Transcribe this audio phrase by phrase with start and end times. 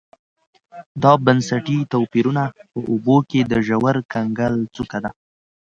[1.03, 5.11] دا بنسټي توپیرونه په اوبو کې د ژور کنګل څوکه ده